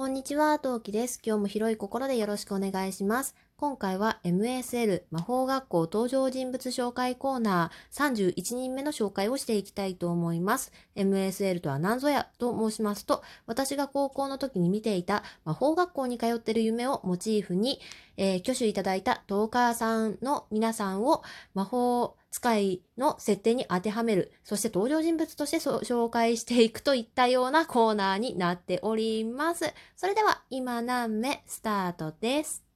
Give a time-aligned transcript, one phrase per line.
[0.00, 1.20] こんにちは、トウキです。
[1.22, 3.34] 今日も広い心でよろしくお願いします。
[3.60, 10.72] 今回は MSL 魔法学校登場人物紹介コーナー31人目の紹介をしていきたいと思います。
[10.96, 17.80] MSL とは何ぞやと申しますと、私が高校の時に見ていた魔法学校に通ってる夢をモチーフに、
[18.16, 21.22] えー、挙手いただいたトーカーさんの皆さんを
[21.52, 29.74] 魔法使いの設定に当てはめる、そして登場人物として紹介していくといったようなコーナーになっております。
[29.96, 32.69] それでは、今何目スタートです。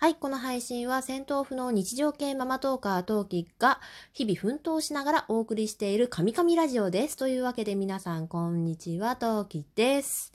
[0.00, 3.80] はい、この配信は戦闘不能日常系ママトーカートーキが
[4.12, 7.16] 日々奮闘しながらお送りしているカミカミラジオです。
[7.16, 10.32] というわけで皆さんこんにちは、トーキです。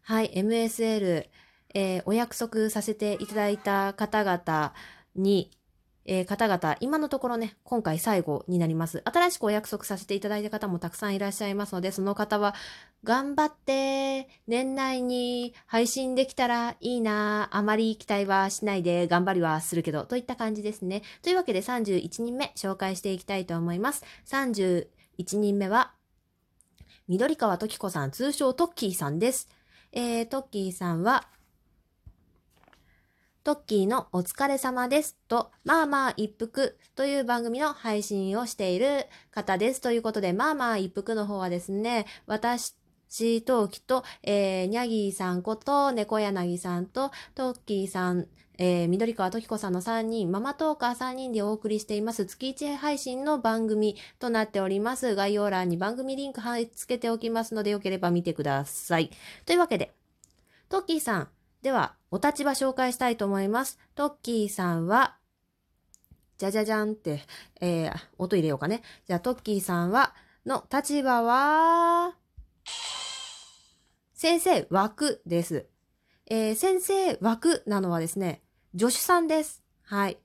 [0.00, 1.26] はい、MSL、
[1.74, 4.72] えー、お約束させていただいた方々
[5.14, 5.50] に、
[6.04, 9.02] えー、方々、今のところね、今回最後になります。
[9.04, 12.54] 新しくお約束させていただいた方もたくさんいらっしゃいますので、その方は
[13.04, 21.02] 頑張って年内に配信できたらいいなあまり期待はしないで頑張りはするけど、といった感じですね。
[21.22, 24.04] というわけで31人目紹介していきたいと思います。
[24.26, 24.86] 31
[25.34, 25.92] 人目は、
[27.08, 29.48] 緑川時子さん、通称トッキーさんです。
[29.92, 31.28] えー、トッキーさんは、
[33.44, 39.80] トッキーのお疲れ様ですと、まあまあ一服という番組の配信をしている方です。
[39.80, 42.72] ということで、まあまあ一服の方はですね、私、
[43.44, 55.16] トウキと、えー、ニャギーさんこと、猫柳さんと、トッキーさん、えー、緑川時子さんの3人、ママトーカー3人でお送りしています月1配信の番組となっております。
[55.16, 59.10] 概要欄に番組リンク貼り付けておきますので、よければ見てください。
[59.46, 59.92] というわけで、
[60.68, 61.28] トッキーさん、
[61.62, 63.78] では、お立場紹介したいと思います。
[63.94, 65.16] トッキーさんは、
[66.36, 67.22] じゃじゃじゃんって、
[67.58, 68.82] えー、音入れようかね。
[69.06, 72.14] じゃあ、トッキーさんは、の立場は、
[74.12, 75.64] 先生枠です。
[76.26, 78.42] えー、先生枠なのはですね、
[78.78, 79.62] 助手さんです。
[79.82, 80.18] はい。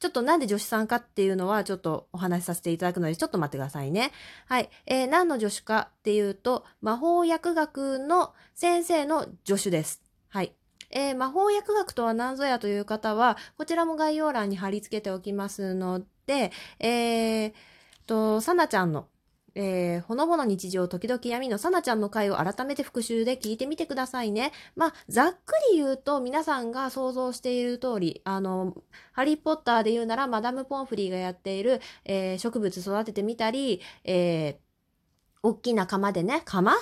[0.00, 4.12] ちょっとなんで助手さんかっていうのはちょっとお話しさせていただくのでちょっと待ってくださいね。
[4.46, 4.70] はい。
[4.86, 10.03] えー、何の助手かっていうと、魔法薬学の先生の助手です。
[10.94, 17.52] えー、魔法薬学とは何ぞやという方は、こちらも概要欄に貼り付けておきますので、えー、
[18.06, 19.08] と、さなちゃんの
[19.54, 24.52] えー、ほのぼの日常時々闇のさなちゃんの回を改めて復習で聞いてみてくださいね。
[24.76, 28.74] まあ、ざっくり言うと皆さんが想像している通り、あの、
[29.12, 34.63] ハリーポッターで言うならマダム・ポンフリーがやっている、えー、植物育ててみたり、えー、
[35.44, 36.72] 大きな釜でね、釜？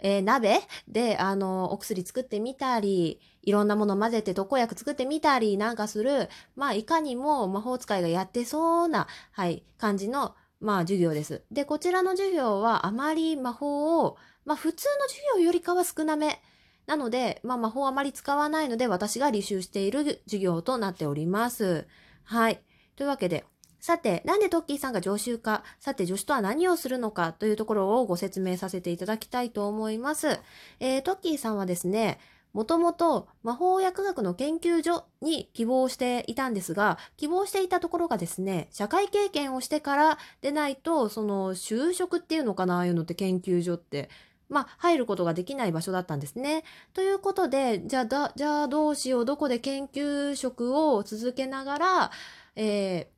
[0.00, 0.60] えー、鍋？
[0.88, 11.42] で、あの、お薬作ってみたり、いろんなもの混ぜて特効薬作ってみたりなんかする、まあ、いかにも魔法使いがやってそうな、はい、感じの、まあ授業です。
[11.52, 16.42] で、こちらの授業はあまり魔法を、まあ普通の授業よりかは少なめ。
[16.86, 21.86] なので、まあ魔法あまり使わないので私が履修している授業となっております。
[22.24, 22.60] はい。
[22.96, 23.44] というわけで、
[23.80, 30.40] さて、なんでトッキーさんが常習か、さて助手とは何をするのかというところをご説明させていただきたいと思います。
[30.80, 32.18] えー、トッキーさんはですね、
[32.52, 44.08] もともと魔法薬学の研究所に希望していたんですが、希望していたところがですね、社会経験をしてからでないと、その就職っていうのかな、ああいうのって研究所って。
[44.48, 46.64] まあ、入ることができない場所だったんですね。
[46.94, 52.10] ということで、じゃあ、だ、じゃあどうしよう、どこで研究職を続けながら、
[52.56, 53.17] えー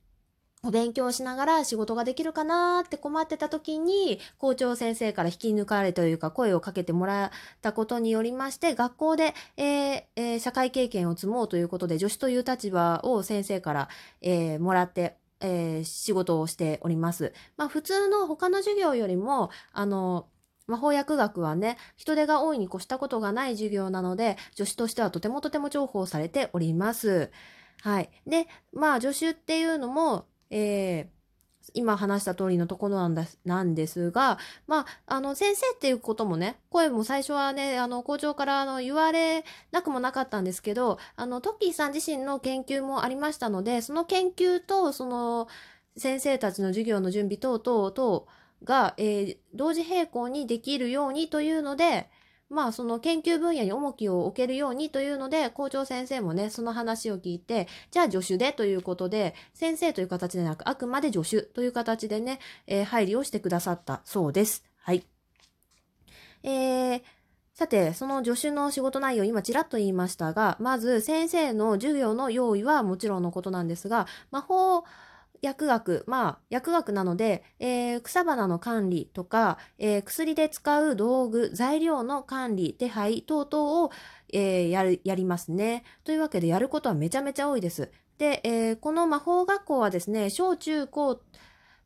[0.63, 7.31] お勉強しながら仕事ができるかなって困ってた時に校長先生から引き抜かれというか声をかけてもらっ
[7.63, 13.89] たことによりまして学校で、えーえー、社会経験を積もうということで助手という立場を先生から、
[14.21, 17.33] えー、もらってえー、仕事をしております。
[17.57, 20.29] まあ普通の他の授業よりも、あの、
[20.67, 27.31] 魔法薬学はね、人手が多いに越したことがない授業なので、助手としてはとてもとても重宝されております。
[27.83, 28.11] はい。
[28.27, 31.21] で、まあ助手っていうのも、えー、
[31.75, 45.49] 今話した通りのところなんですなんですが、まあ、あの、先生っていうこともね、声も最初はね、あの、校長からあの言われなくもなかったんですけど、あの、トッキーさん自身の研究もありましたので、その研究と、その、
[45.97, 48.27] 先生たちの授業の準備等々等
[48.65, 52.09] が、えー、同時並行にできるようにというので、
[52.51, 64.65] まあその研究分野に重きを置けるようにというので校長先生もねその話を聞いてじゃあ助手でということで先生という形でなくあくまで助手という形でね、えー、配慮をしてくださったそうです。
[64.83, 65.05] はい。
[66.43, 67.03] えー
[67.61, 74.83] さて、その助手の仕事内容、今ちらっと言いましたが、まず先生の授業の用意はもちろんのことなんですが、魔法
[75.43, 83.91] 薬学、まあ、薬学なので、えー、草花の管理とか、えー、薬で使う道具、材料の管理、手配等々を、
[84.33, 85.85] えー、やる、やりますね。
[86.05, 87.91] というわけで、やることはめちゃめちゃ多いです。
[88.19, 91.23] で、えこの魔法学校はですね、小中高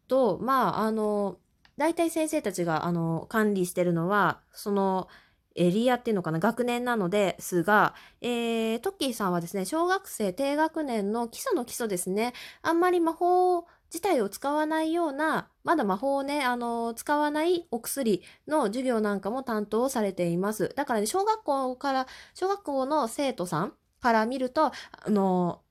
[0.08, 1.38] と、まあ、あの、
[1.76, 5.08] 大体先生たちが、あの、管理してるのは、その、
[5.54, 20.72] エリアっていうのかな、学年なのですが、えー、トッキーさんはですね、小学生低学年の基礎の基礎ですね、あんまり魔法自体を使わないような、まだ魔法をね、あの、使わないお薬の授業なんかも担当されています。
[20.74, 24.72] だからね、小学校から、小学校の生徒さんから見ると、あ
[25.06, 25.62] の、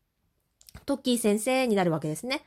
[0.85, 2.45] トッキー先生になるわけですね。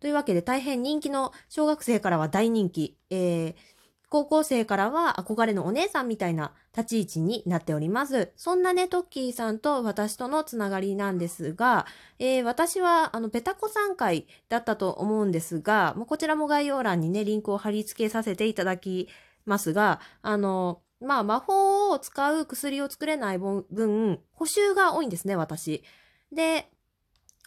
[0.00, 2.98] というわけで大変人気の小学生からは大人気。
[3.10, 3.75] えー
[4.08, 8.32] 高校生からは憧れのお姉さんみたいな立ち位置になっております。
[8.36, 11.86] そんなね、トッキーさんと私とのつながりなんですが、
[12.18, 19.08] えー、私は、あの、ペタコ3回だったと思うんですが、もうこちらも概要欄にね、リンクを貼り付けさせていただき
[19.44, 25.82] ますが、あの、まあ、魔法を使う薬を作れない分、補修が多いんですね、私。
[26.32, 26.70] で、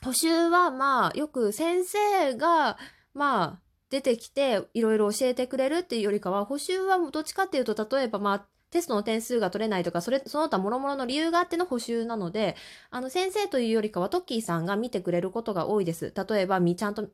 [0.03, 2.77] 補修はまあ、よく先生が、
[3.13, 12.56] まあ、出てきていろいろ教えてくれるっていうよりかは、補習はどっちかっていうと、例えばまあ、テストの点数が取れないとか、それ、その他諸々の理由があっての補習なので、
[12.92, 16.13] あの、先生というよりかはトッキーさんが見てくれることが多いです。
[16.30, 17.07] 例えば、み、ちゃんと、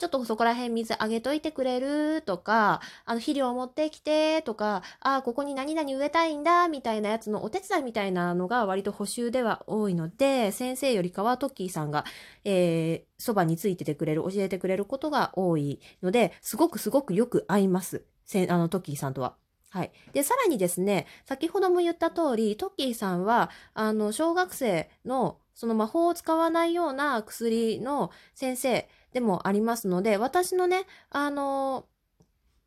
[0.00, 12.04] ちょっとそこら辺水あげといてくれるとか、あの、肥料持ってきてとか、ああ、ここに何々植えたいんだ、みたいなやつのお手伝いみたいなのが割と補習では多いので、先生よりかはトッキーさんが、
[12.44, 18.04] えー、そばについててくれる、教えてくれることが多いので、すごくすごくよく合います。
[18.24, 19.34] せあの、トッキーさんとは。
[19.70, 19.92] はい。
[20.12, 31.86] で、さらにですね、先ほども言った通り、トッキーさんは、あの、小学生の、その魔法を使わないような薬の先生でもありますので、私のね、あの、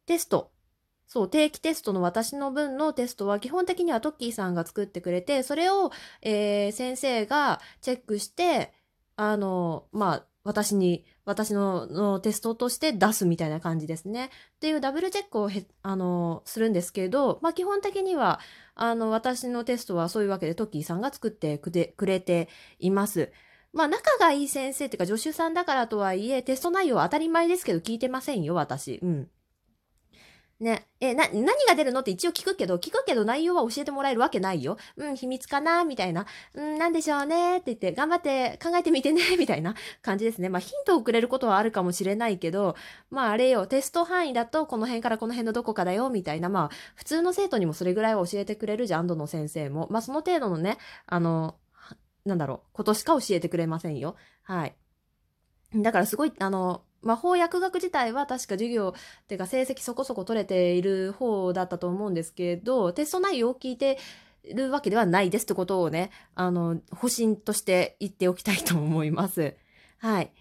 [0.06, 0.52] テスト、
[1.08, 5.92] そう、定期テストの私の分のテストは基本的にはトッキーさんが作ってくれて、それを、
[6.22, 8.74] えー、先生がチェックして、
[9.18, 14.26] あの、まあ、私に、私ののテストとして出すみたいな感じですね。
[14.26, 14.30] っ
[14.60, 15.50] ていうダブルチェックを、
[15.82, 18.40] あの、するんですけど、まあ基本的には、
[18.76, 22.50] あの、私のテストはそういうわけでトッキーさんが作ってくれくれて
[22.80, 23.32] います。
[23.72, 29.00] まあ仲がいい先生っていうか助手さんだからとはいえ、テスト内容は当たり前ですけど聞いてませんよ、私。
[29.02, 29.30] うん。
[30.60, 30.88] ね。
[31.00, 34.78] え、な、何が出るのって一応聞くけど、聞くけど内容は教えてもらえるわけないよ。
[34.96, 36.26] うん、秘密かなみたいな。
[36.54, 40.50] うん、なんでしょうねって言って、頑張って考えてみてねみたいな感じですね。
[40.50, 42.76] まあ、ヒントをくれることはあるかもしれないけど、
[43.10, 46.50] まあ、あれよ、テスト範囲だと、この辺からこの辺のどこかだよ、みたいな。
[46.50, 49.88] まあ、普通の生徒にもそれぐらいは教えてくれるじゃん、どの先生も。
[49.92, 51.56] まあ、その程度のね、あの、
[52.26, 54.16] なんだろう、ことしか教えてくれませんよ。
[54.44, 54.76] はい。
[55.76, 64.00] だからすごい、あの、魔法薬学自体は確か授業っていうか成績そこそこ取れている方だったと思うんですけど、テスト内容を聞いて
[64.52, 69.56] るわけではないですってことをね、あの、保身として言っておきたいと思います。
[70.00, 70.32] はい。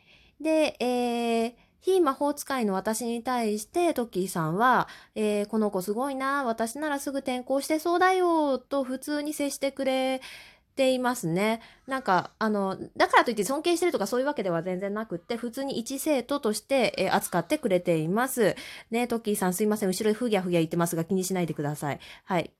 [0.40, 10.20] で、えー、非魔法使いの私に対して、トッキーさんは、えー、この子すごいな、私ならすぐ転校してそうだよ、と普通に接してくれ
[10.74, 11.60] ていますね。
[11.86, 18.56] なんか、あの、だからといって尊敬してるとかそういうわけでは全然なくって、普通に一生徒として、えー、扱ってくれています。
[18.90, 19.88] ね、トッキーさんすいません。
[19.88, 22.00] 後ろでふぎゃふぎゃ言ってますが気にしないでください。
[22.24, 22.52] はい。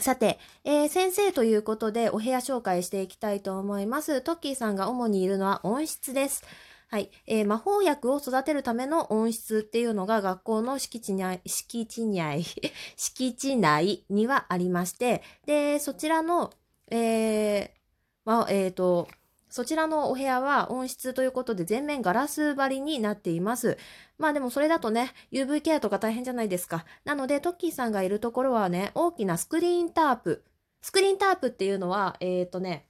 [0.00, 4.22] さて、えー、先生ということでお部屋紹介していきたいと思います。
[4.22, 6.44] トッキーさんが主にいるのは温室です。
[6.92, 7.10] はい。
[7.26, 12.44] えー、魔法薬を育てるための温室っていうのが学校の敷地内、敷地内、
[12.96, 16.52] 敷地内にはありまして、で、そちらの
[16.94, 17.78] えー、
[18.24, 19.08] まあ、えっ、ー、と、
[19.48, 23.76] そちらのお部屋は温室ということで全面ガラス張りになっています。
[24.18, 26.86] まあでもそれだとね、UV ケアとか大変じゃないですか。
[27.04, 30.44] なので、トッキーさんがいるところはね、大きなスクリーンタープ。
[30.80, 32.86] スクリーンタープっていうのは、えっ、ー、とね、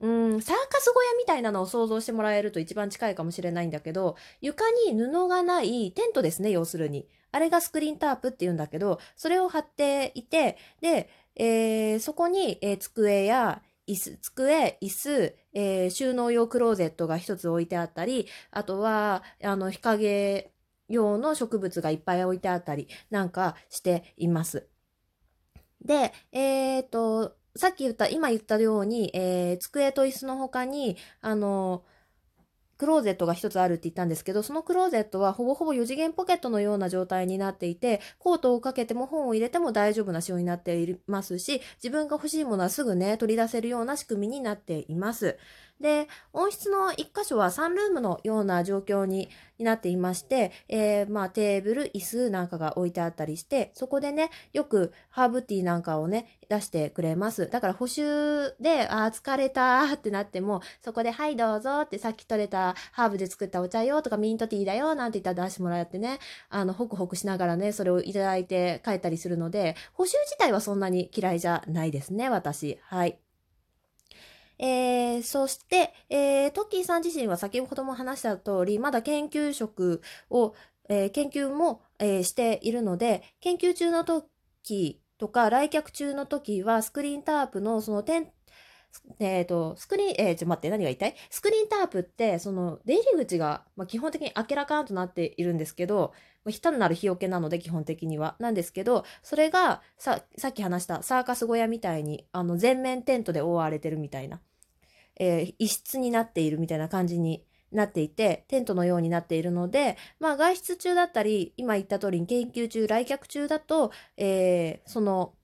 [0.00, 7.08] うん、サーカス小屋みたいなのを想像してもらえると一番近いかもしれないんだけど、床に布がないテントですね、要するに。
[7.32, 20.52] あれがスクリーンタープって言うんだけど、それを貼っていて、で、えー、そこに、えー、机や椅子、机、椅子、えー、収納用クローゼットが一つ置いてあったり、あとは、あの、日陰
[20.88, 24.68] 用の植物がいっぱい置いてあったりなんかしています。
[25.84, 31.84] で、えっ、と、さっき言った、今言ったように、えー、机と椅子の他に、あの
[32.78, 45.38] クローゼットが一つあるって言ったんですけど、そのクローゼットはほぼほぼ4次元ポケットのような状態になっていて、コートをかけても本を入れても大丈夫な仕様になっていますし、自分が欲しいものはすぐね、取り出せるような仕組みになっています。
[45.80, 57.48] で、温室の一箇所はサンルームのような状況になっていまして、えー、まあテーブル、椅子なんかが置いてあったりして、そこでね、よくハーブティーなんかをね、出してくれます。
[57.48, 66.18] だから補修で、ああ、疲れたってなっても、そこで、はい、どうぞってさっき取れたハーブで作ったお茶よとかミントティーだよなんて言ったら出してもらってね、
[66.48, 72.78] あの、ホクホクしながらね、それをいただいて帰ったりするので、補修自体はそんなに嫌いじゃないですね、私。
[72.82, 73.18] はい。
[74.58, 80.54] えー、そして、えー、トッキーさん自身は先ほども話した通り、まだ研究職を、
[80.88, 88.32] えー、研究も、えー、しているので、研究中の時とか、来客中の時は、スクリーンタープのその点、
[89.20, 91.14] えっ、と、スクリーン、えー、ちょ、待って、何が言いたい？
[91.28, 98.36] スクリーンタープって、その、出入り口が、まあ、基本的に明らかんとなっているんですけど、まあ、単なる日よけなので、基本的には。
[98.38, 104.40] なんですけど、それが、さ、さっき話したサーカス小屋みたいに、あの、全面テントで覆われてるみたいな。
[105.18, 115.34] えー、一室になっているみたいな感じになっていて、テントのようになっているので、まあ外出中だったり、今言った通りに研究中、来客中だと、えー、その、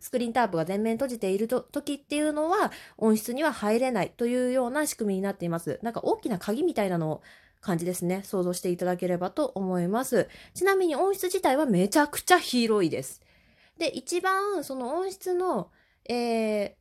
[0.00, 5.80] スクリーンタープが全面閉じている時っていうのは、温室には入れないというような仕組みになっています。
[5.82, 7.22] なんか大きな鍵みたいなのを
[7.60, 8.22] 感じですね。
[8.24, 10.28] 想像していただければと思います。
[10.54, 13.22] ちなみに温室自体はめちゃくちゃ広いです。
[13.78, 15.70] で、一番その温室の、
[16.08, 16.72] えー、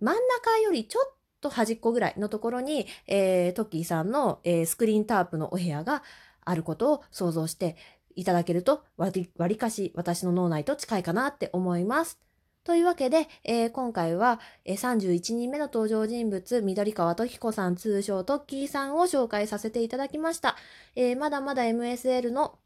[0.00, 1.15] 真ん中よりちょっ
[1.48, 6.02] と端っこぐらいのところに、えー、トッキーさんの、えー、スクリーンタープのお部屋が
[6.44, 7.76] あることを想像して
[8.14, 12.18] いただけると、わり、かし私の脳内と近いかなって思います。
[12.64, 20.56] というわけで、えー、今回は、えー、31人目の登場人物、緑川時子さん、通称トッキーさんを紹介させていただきました。
[20.96, 22.58] えー、まだまだ MSL の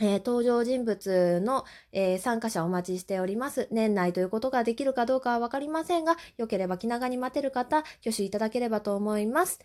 [0.00, 3.68] えー、登場人物の、えー、参加者お待ちしております。
[3.70, 9.60] 年内ということができるかどうかはわかりませんが、良ければ気長に待てる方、挙手いただければと思います。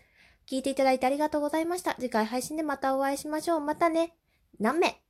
[0.48, 1.94] 聞いていただいてありがとうございました。
[1.94, 3.60] 次回配信でまたお会いしましょう。
[3.60, 4.14] またね。
[4.60, 5.05] 何名？